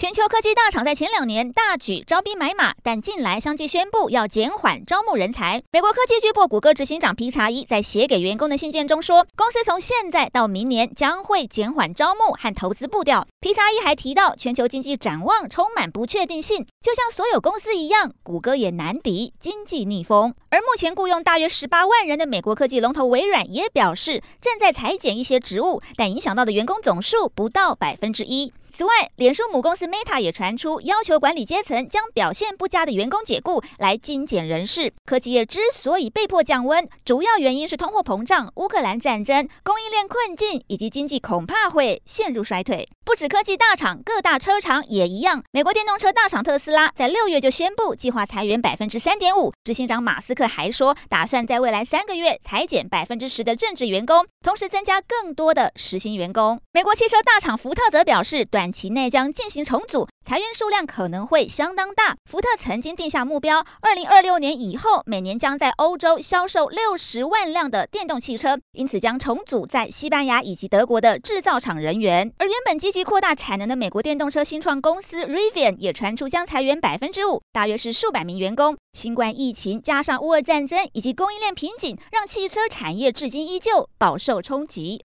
[0.00, 5.62] 全球科技大厂在前两年大举招兵买马，但近来相继宣布要减缓招募人才。
[5.72, 13.26] 美国科技巨擘谷歌执行长皮查伊在写给员工的信件中说，公司从现在到明年将会减缓招募和投资步调。
[13.40, 20.34] 皮查伊还提到，全球经济展望充满不确定性，就像所有公司一样，谷歌也难敌经济逆风。
[20.48, 28.50] 而目前雇佣大约十八万人的美国科技龙头微软也表示，正在裁减一些职务，但影响到的员工总数不到百分之一。
[28.70, 34.92] 此外，脸书母公司 Meta 也传出要求管理阶层将表现不佳的员工解雇，来精简人事。
[35.04, 42.88] 科技业之所以被迫降温，主要原因是通货膨胀、乌克兰战争、供应链困境以及经济恐怕会陷入衰退。
[43.10, 45.42] 不止科技大厂，各大车厂也一样。
[45.50, 56.60] 美国电动车大厂特斯拉在六月就宣布计划裁员百分之三点五，执行长马斯克还说，打算在未来三个月裁减百分之十的正职员工，同时增加更多的实薪员工。
[56.70, 60.06] 美国汽车大厂福特则表示，短期内将进行重组。
[60.30, 62.16] 裁员数量可能会相当大。
[62.24, 72.32] 福特曾经定下目标，二零二六年以后每年将在欧洲销售六十万辆的电动汽车，因此将重组在西班牙以及德国的制造厂人员。
[72.38, 78.76] 而原本积极扩大产能的美国电动车新创公司 Rivian 也传出将裁员百分之五，大约是数百名员工。
[78.92, 85.04] 新冠疫情加上乌俄战争以及供应链瓶颈，让汽车产业至今依旧饱受冲击。